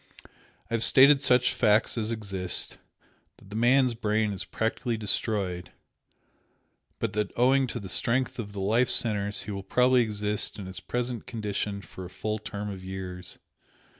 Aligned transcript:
I 0.71 0.73
have 0.73 0.81
stated 0.81 1.21
such 1.21 1.53
facts 1.53 1.95
as 1.95 2.09
exist 2.09 2.79
that 3.37 3.51
the 3.51 3.55
man's 3.55 3.93
brain 3.93 4.33
is 4.33 4.45
practically 4.45 4.97
destroyed 4.97 5.73
but 6.97 7.13
that 7.13 7.31
owing 7.37 7.67
to 7.67 7.79
the 7.79 7.87
strength 7.87 8.39
of 8.39 8.51
the 8.51 8.61
life 8.61 8.89
centres 8.89 9.41
he 9.41 9.51
will 9.51 9.61
probably 9.61 10.01
exist 10.01 10.57
in 10.57 10.65
his 10.65 10.79
present 10.79 11.27
condition 11.27 11.83
for 11.83 12.03
a 12.03 12.09
full 12.09 12.39
term 12.39 12.71
of 12.71 12.83
years. 12.83 13.37